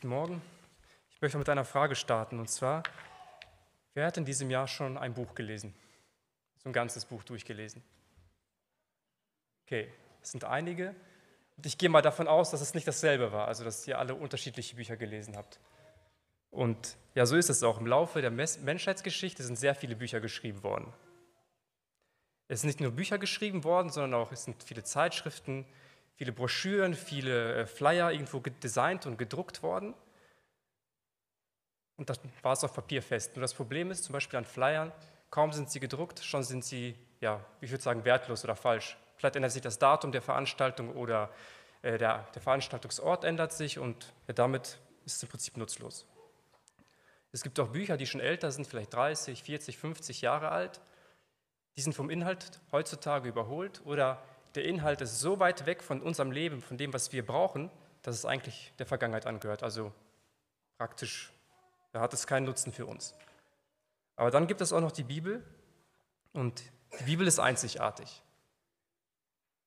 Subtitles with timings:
[0.00, 0.42] Guten Morgen.
[1.10, 2.84] Ich möchte mit einer Frage starten und zwar,
[3.94, 5.74] wer hat in diesem Jahr schon ein Buch gelesen?
[6.62, 7.82] So ein ganzes Buch durchgelesen?
[9.66, 9.92] Okay,
[10.22, 10.94] es sind einige.
[11.56, 14.14] Und ich gehe mal davon aus, dass es nicht dasselbe war, also dass ihr alle
[14.14, 15.58] unterschiedliche Bücher gelesen habt.
[16.50, 17.80] Und ja, so ist es auch.
[17.80, 20.92] Im Laufe der Menschheitsgeschichte sind sehr viele Bücher geschrieben worden.
[22.46, 25.66] Es sind nicht nur Bücher geschrieben worden, sondern auch es sind viele Zeitschriften,
[26.18, 29.94] viele Broschüren, viele äh, Flyer irgendwo designt und gedruckt worden.
[31.96, 33.36] Und das war es auf Papier fest.
[33.36, 34.92] Nur das Problem ist zum Beispiel an Flyern,
[35.30, 38.96] kaum sind sie gedruckt, schon sind sie, ja, ich würde sagen, wertlos oder falsch.
[39.16, 41.30] Vielleicht ändert sich das Datum der Veranstaltung oder
[41.82, 46.04] äh, der, der, Veranstaltungsort ändert sich und ja, damit ist es im Prinzip nutzlos.
[47.30, 50.80] Es gibt auch Bücher, die schon älter sind, vielleicht 30, 40, 50 Jahre alt.
[51.76, 54.20] Die sind vom Inhalt heutzutage überholt oder
[54.58, 57.70] der Inhalt ist so weit weg von unserem Leben, von dem, was wir brauchen,
[58.02, 59.62] dass es eigentlich der Vergangenheit angehört.
[59.62, 59.92] Also
[60.78, 61.32] praktisch,
[61.92, 63.14] da hat es keinen Nutzen für uns.
[64.16, 65.44] Aber dann gibt es auch noch die Bibel
[66.32, 66.60] und
[66.98, 68.20] die Bibel ist einzigartig.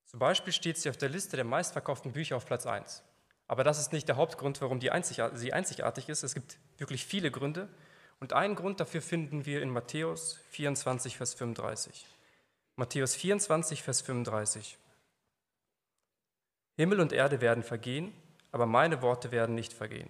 [0.07, 3.01] Zum Beispiel steht sie auf der Liste der meistverkauften Bücher auf Platz 1.
[3.47, 6.23] Aber das ist nicht der Hauptgrund, warum die einzigartig, sie einzigartig ist.
[6.23, 7.69] Es gibt wirklich viele Gründe.
[8.19, 12.05] Und einen Grund dafür finden wir in Matthäus 24, Vers 35.
[12.81, 14.79] Matthäus 24, Vers 35.
[16.77, 18.11] Himmel und Erde werden vergehen,
[18.51, 20.09] aber meine Worte werden nicht vergehen.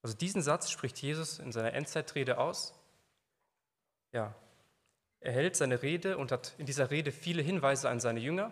[0.00, 2.72] Also diesen Satz spricht Jesus in seiner Endzeitrede aus.
[4.12, 4.34] Ja,
[5.20, 8.50] er hält seine Rede und hat in dieser Rede viele Hinweise an seine Jünger.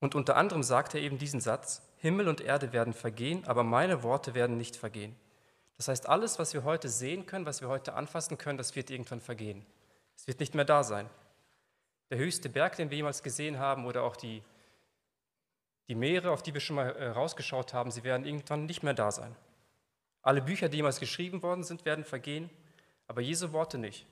[0.00, 4.02] Und unter anderem sagt er eben diesen Satz, Himmel und Erde werden vergehen, aber meine
[4.02, 5.16] Worte werden nicht vergehen.
[5.78, 8.90] Das heißt, alles, was wir heute sehen können, was wir heute anfassen können, das wird
[8.90, 9.64] irgendwann vergehen.
[10.16, 11.08] Es wird nicht mehr da sein.
[12.10, 14.42] Der höchste Berg, den wir jemals gesehen haben, oder auch die,
[15.88, 18.94] die Meere, auf die wir schon mal äh, rausgeschaut haben, sie werden irgendwann nicht mehr
[18.94, 19.34] da sein.
[20.22, 22.48] Alle Bücher, die jemals geschrieben worden sind, werden vergehen,
[23.06, 24.06] aber Jesu Worte nicht.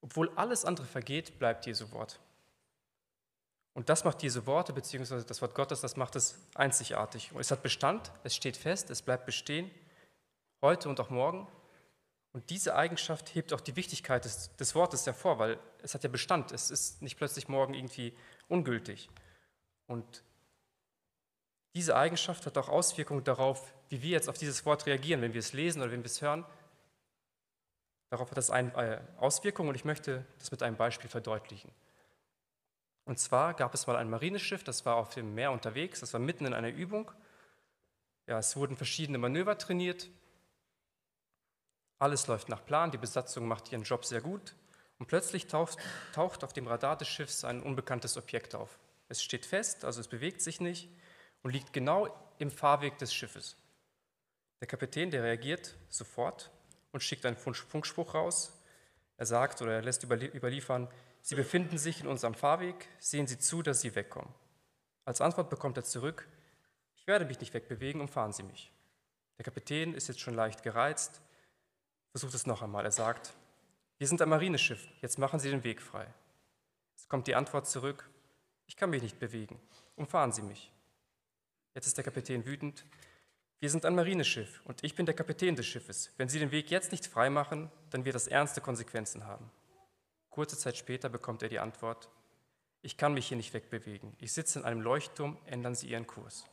[0.00, 2.20] Obwohl alles andere vergeht, bleibt Jesu Wort.
[3.72, 7.32] Und das macht diese Worte, beziehungsweise das Wort Gottes, das macht es einzigartig.
[7.32, 9.70] Und es hat Bestand, es steht fest, es bleibt bestehen,
[10.62, 11.48] heute und auch morgen.
[12.34, 16.10] Und diese Eigenschaft hebt auch die Wichtigkeit des, des Wortes hervor, weil es hat ja
[16.10, 16.50] Bestand.
[16.50, 18.12] Es ist nicht plötzlich morgen irgendwie
[18.48, 19.08] ungültig.
[19.86, 20.24] Und
[21.74, 25.38] diese Eigenschaft hat auch Auswirkungen darauf, wie wir jetzt auf dieses Wort reagieren, wenn wir
[25.38, 26.44] es lesen oder wenn wir es hören.
[28.10, 31.70] Darauf hat das äh, Auswirkungen und ich möchte das mit einem Beispiel verdeutlichen.
[33.04, 36.20] Und zwar gab es mal ein Marineschiff, das war auf dem Meer unterwegs, das war
[36.20, 37.12] mitten in einer Übung.
[38.26, 40.08] Ja, es wurden verschiedene Manöver trainiert,
[42.04, 44.54] alles läuft nach Plan, die Besatzung macht ihren Job sehr gut
[44.98, 45.78] und plötzlich taucht,
[46.12, 48.78] taucht auf dem Radar des Schiffs ein unbekanntes Objekt auf.
[49.08, 50.90] Es steht fest, also es bewegt sich nicht
[51.42, 53.56] und liegt genau im Fahrweg des Schiffes.
[54.60, 56.50] Der Kapitän, der reagiert sofort
[56.92, 58.52] und schickt einen Funkspruch raus.
[59.16, 60.88] Er sagt oder er lässt überliefern,
[61.22, 64.28] Sie befinden sich in unserem Fahrweg, sehen Sie zu, dass Sie wegkommen.
[65.06, 66.28] Als Antwort bekommt er zurück,
[66.96, 68.70] ich werde mich nicht wegbewegen, umfahren Sie mich.
[69.38, 71.22] Der Kapitän ist jetzt schon leicht gereizt,
[72.14, 72.84] versucht es noch einmal.
[72.84, 73.34] Er sagt,
[73.98, 76.06] wir sind ein Marineschiff, jetzt machen Sie den Weg frei.
[76.96, 78.08] Es kommt die Antwort zurück,
[78.66, 79.60] ich kann mich nicht bewegen,
[79.96, 80.72] umfahren Sie mich.
[81.74, 82.84] Jetzt ist der Kapitän wütend,
[83.58, 86.12] wir sind ein Marineschiff und ich bin der Kapitän des Schiffes.
[86.16, 89.50] Wenn Sie den Weg jetzt nicht frei machen, dann wird das ernste Konsequenzen haben.
[90.30, 92.10] Kurze Zeit später bekommt er die Antwort,
[92.80, 94.14] ich kann mich hier nicht wegbewegen.
[94.20, 96.44] Ich sitze in einem Leuchtturm, ändern Sie Ihren Kurs.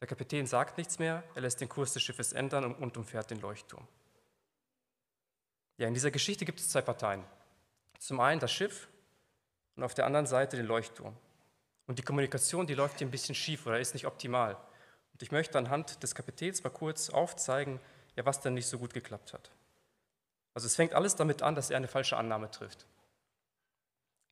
[0.00, 3.40] Der Kapitän sagt nichts mehr, er lässt den Kurs des Schiffes ändern und umfährt den
[3.42, 3.86] Leuchtturm.
[5.78, 7.24] Ja, in dieser Geschichte gibt es zwei Parteien.
[7.98, 8.88] Zum einen das Schiff
[9.76, 11.16] und auf der anderen Seite den Leuchtturm.
[11.86, 14.56] Und die Kommunikation, die läuft hier ein bisschen schief oder ist nicht optimal.
[15.12, 17.80] Und ich möchte anhand des Kapitäns mal kurz aufzeigen,
[18.16, 19.50] ja, was denn nicht so gut geklappt hat.
[20.52, 22.86] Also es fängt alles damit an, dass er eine falsche Annahme trifft.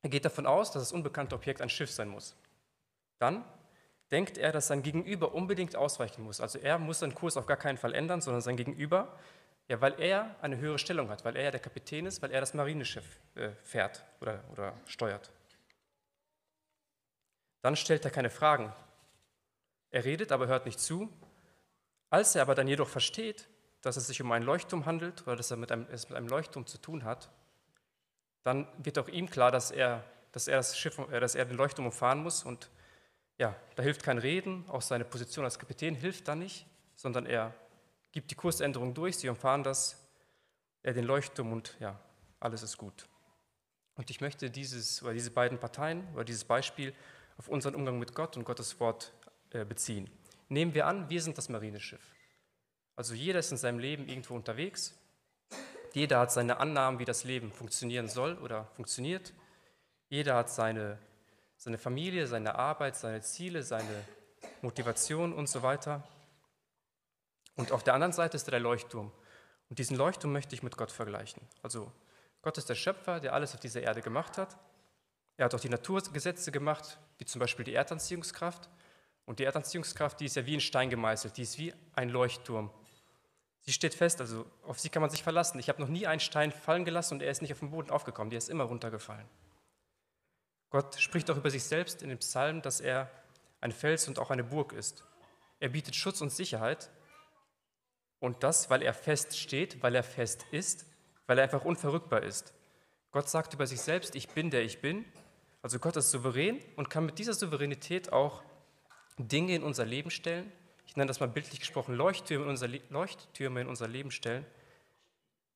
[0.01, 2.35] Er geht davon aus, dass das unbekannte Objekt ein Schiff sein muss.
[3.19, 3.45] Dann
[4.11, 6.41] denkt er, dass sein Gegenüber unbedingt ausweichen muss.
[6.41, 9.17] Also er muss seinen Kurs auf gar keinen Fall ändern, sondern sein Gegenüber
[9.67, 12.39] ja, weil er eine höhere Stellung hat, weil er ja der Kapitän ist, weil er
[12.39, 15.31] das Marineschiff äh, fährt oder, oder steuert.
[17.61, 18.73] Dann stellt er keine Fragen.
[19.89, 21.11] Er redet, aber hört nicht zu.
[22.09, 23.49] Als er aber dann jedoch versteht,
[23.81, 26.27] dass es sich um einen Leuchtturm handelt oder dass er mit einem, es mit einem
[26.27, 27.29] Leuchtturm zu tun hat,
[28.43, 31.57] dann wird auch ihm klar, dass er, dass er, das Schiff, äh, dass er den
[31.57, 32.43] Leuchtturm umfahren muss.
[32.43, 32.69] Und
[33.37, 36.65] ja, da hilft kein Reden, auch seine Position als Kapitän hilft da nicht,
[36.95, 37.53] sondern er
[38.11, 40.07] gibt die Kursänderung durch, sie umfahren das,
[40.83, 41.99] äh, den Leuchtturm und ja,
[42.39, 43.07] alles ist gut.
[43.95, 46.93] Und ich möchte dieses, oder diese beiden Parteien oder dieses Beispiel
[47.37, 49.13] auf unseren Umgang mit Gott und Gottes Wort
[49.51, 50.09] äh, beziehen.
[50.49, 52.13] Nehmen wir an, wir sind das Marineschiff.
[52.95, 54.97] Also jeder ist in seinem Leben irgendwo unterwegs.
[55.93, 59.33] Jeder hat seine Annahmen, wie das Leben funktionieren soll oder funktioniert.
[60.09, 60.99] Jeder hat seine,
[61.57, 64.03] seine Familie, seine Arbeit, seine Ziele, seine
[64.61, 66.07] Motivation und so weiter.
[67.57, 69.11] Und auf der anderen Seite ist der Leuchtturm.
[69.69, 71.41] Und diesen Leuchtturm möchte ich mit Gott vergleichen.
[71.61, 71.91] Also
[72.41, 74.57] Gott ist der Schöpfer, der alles auf dieser Erde gemacht hat.
[75.35, 78.69] Er hat auch die Naturgesetze gemacht, wie zum Beispiel die Erdanziehungskraft.
[79.25, 82.71] Und die Erdanziehungskraft, die ist ja wie ein Stein gemeißelt, die ist wie ein Leuchtturm.
[83.61, 85.59] Sie steht fest, also auf sie kann man sich verlassen.
[85.59, 87.89] Ich habe noch nie einen Stein fallen gelassen und er ist nicht auf den Boden
[87.89, 89.27] aufgekommen, der ist immer runtergefallen.
[90.69, 93.11] Gott spricht auch über sich selbst in dem Psalm, dass er
[93.59, 95.03] ein Fels und auch eine Burg ist.
[95.59, 96.89] Er bietet Schutz und Sicherheit
[98.19, 100.85] und das, weil er fest steht, weil er fest ist,
[101.27, 102.53] weil er einfach unverrückbar ist.
[103.11, 105.05] Gott sagt über sich selbst, ich bin der ich bin.
[105.61, 108.43] Also Gott ist souverän und kann mit dieser Souveränität auch
[109.17, 110.51] Dinge in unser Leben stellen.
[110.85, 114.45] Ich nenne das mal bildlich gesprochen Leuchttürme in unser, Leuchttürme in unser Leben stellen.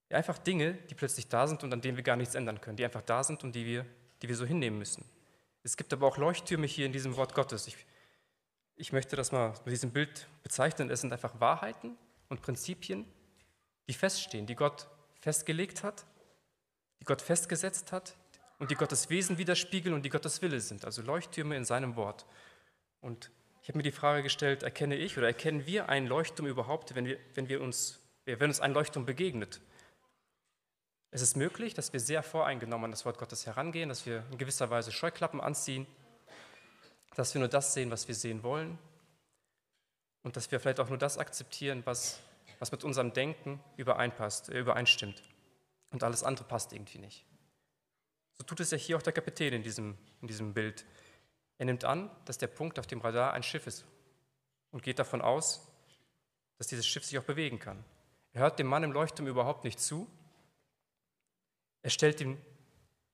[0.10, 2.84] Einfach Dinge, die plötzlich da sind und an denen wir gar nichts ändern können, die
[2.84, 3.86] einfach da sind und die wir,
[4.22, 5.06] die wir so hinnehmen müssen.
[5.64, 7.68] Es gibt aber auch Leuchttürme hier in diesem Wort Gottes.
[7.68, 7.78] Ich,
[8.75, 10.90] ich möchte das mal mit diesem Bild bezeichnen.
[10.90, 11.96] Es sind einfach Wahrheiten,
[12.31, 13.06] und Prinzipien,
[13.89, 14.88] die feststehen, die Gott
[15.19, 16.06] festgelegt hat,
[17.01, 18.16] die Gott festgesetzt hat
[18.57, 22.25] und die Gottes Wesen widerspiegeln und die Gottes Wille sind, also Leuchttürme in seinem Wort.
[23.01, 23.31] Und
[23.62, 27.06] ich habe mir die Frage gestellt, erkenne ich oder erkennen wir einen Leuchtturm überhaupt, wenn,
[27.06, 29.60] wir, wenn, wir uns, wenn uns ein Leuchtturm begegnet?
[31.12, 34.38] Es ist möglich, dass wir sehr voreingenommen an das Wort Gottes herangehen, dass wir in
[34.38, 35.86] gewisser Weise Scheuklappen anziehen,
[37.16, 38.80] dass wir nur das sehen, was wir sehen wollen,
[40.23, 42.19] und dass wir vielleicht auch nur das akzeptieren, was,
[42.59, 45.21] was mit unserem Denken übereinpasst, äh, übereinstimmt.
[45.91, 47.25] Und alles andere passt irgendwie nicht.
[48.33, 50.85] So tut es ja hier auch der Kapitän in diesem, in diesem Bild.
[51.57, 53.85] Er nimmt an, dass der Punkt auf dem Radar ein Schiff ist
[54.71, 55.68] und geht davon aus,
[56.57, 57.83] dass dieses Schiff sich auch bewegen kann.
[58.33, 60.07] Er hört dem Mann im Leuchtturm überhaupt nicht zu.
[61.81, 62.39] Er stellt ihm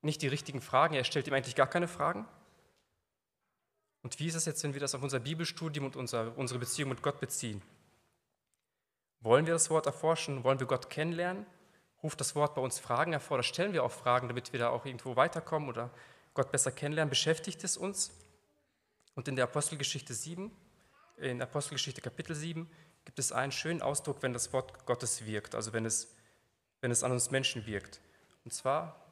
[0.01, 2.27] nicht die richtigen Fragen, er stellt ihm eigentlich gar keine Fragen.
[4.03, 6.89] Und wie ist es jetzt, wenn wir das auf unser Bibelstudium und unser, unsere Beziehung
[6.89, 7.61] mit Gott beziehen?
[9.21, 10.43] Wollen wir das Wort erforschen?
[10.43, 11.45] Wollen wir Gott kennenlernen?
[12.03, 13.35] Ruft das Wort bei uns Fragen hervor?
[13.35, 15.89] Oder stellen wir auch Fragen, damit wir da auch irgendwo weiterkommen oder
[16.33, 17.09] Gott besser kennenlernen?
[17.09, 18.11] Beschäftigt es uns?
[19.15, 20.51] Und in der Apostelgeschichte 7,
[21.17, 22.69] in Apostelgeschichte Kapitel 7,
[23.03, 26.15] gibt es einen schönen Ausdruck, wenn das Wort Gottes wirkt, also wenn es,
[26.81, 27.99] wenn es an uns Menschen wirkt.
[28.45, 29.03] Und zwar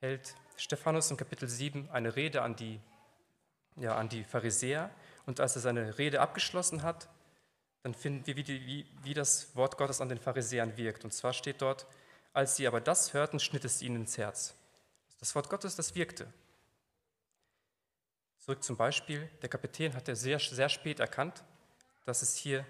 [0.00, 2.80] hält Stephanus in Kapitel 7 eine Rede an die
[3.76, 4.90] ja, an die Pharisäer.
[5.26, 7.08] Und als er seine Rede abgeschlossen hat,
[7.82, 11.04] dann finden wir, wie, die, wie, wie das Wort Gottes an den Pharisäern wirkt.
[11.04, 11.86] Und zwar steht dort,
[12.32, 14.54] als sie aber das hörten, schnitt es ihnen ins Herz.
[15.18, 16.32] Das Wort Gottes, das wirkte.
[18.38, 21.44] Zurück zum Beispiel, der Kapitän hatte sehr, sehr spät erkannt,
[22.04, 22.66] dass es, hier,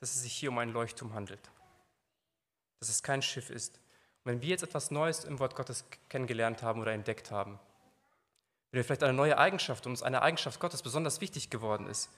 [0.00, 1.50] dass es sich hier um einen Leuchtturm handelt,
[2.80, 3.76] dass es kein Schiff ist.
[4.24, 7.60] Und wenn wir jetzt etwas Neues im Wort Gottes kennengelernt haben oder entdeckt haben,
[8.72, 12.10] wenn wir vielleicht eine neue Eigenschaft, uns eine Eigenschaft Gottes besonders wichtig geworden ist,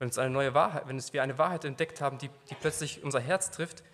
[0.00, 3.20] wenn es eine neue Wahrheit, wenn wir eine Wahrheit entdeckt haben, die, die plötzlich unser
[3.20, 3.84] Herz trifft,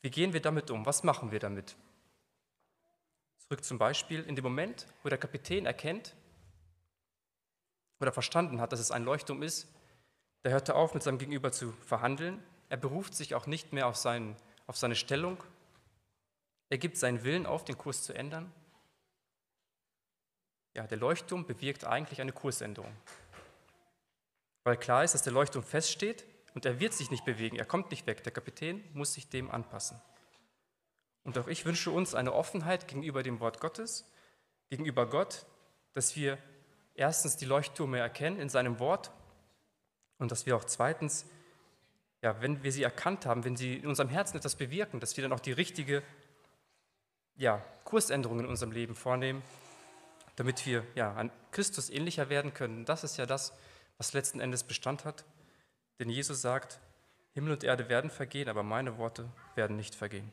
[0.00, 0.86] wie gehen wir damit um?
[0.86, 1.76] Was machen wir damit?
[3.38, 6.14] Zurück zum Beispiel in dem Moment, wo der Kapitän erkennt
[7.98, 9.66] oder verstanden hat, dass es ein Leuchtturm ist,
[10.42, 12.40] da hört er auf, mit seinem Gegenüber zu verhandeln.
[12.68, 14.36] Er beruft sich auch nicht mehr auf, seinen,
[14.68, 15.42] auf seine Stellung.
[16.70, 18.52] Er gibt seinen Willen auf, den Kurs zu ändern.
[20.78, 22.94] Ja, der Leuchtturm bewirkt eigentlich eine Kursänderung.
[24.62, 27.90] Weil klar ist, dass der Leuchtturm feststeht und er wird sich nicht bewegen, er kommt
[27.90, 28.22] nicht weg.
[28.22, 30.00] Der Kapitän muss sich dem anpassen.
[31.24, 34.08] Und auch ich wünsche uns eine Offenheit gegenüber dem Wort Gottes,
[34.70, 35.46] gegenüber Gott,
[35.94, 36.38] dass wir
[36.94, 39.10] erstens die Leuchttürme erkennen in seinem Wort
[40.18, 41.26] und dass wir auch zweitens,
[42.22, 45.22] ja, wenn wir sie erkannt haben, wenn sie in unserem Herzen etwas bewirken, dass wir
[45.22, 46.04] dann auch die richtige
[47.34, 49.42] ja, Kursänderung in unserem Leben vornehmen
[50.38, 52.84] damit wir ja, an Christus ähnlicher werden können.
[52.84, 53.52] Das ist ja das,
[53.96, 55.24] was letzten Endes Bestand hat.
[55.98, 56.78] Denn Jesus sagt,
[57.34, 60.30] Himmel und Erde werden vergehen, aber meine Worte werden nicht vergehen.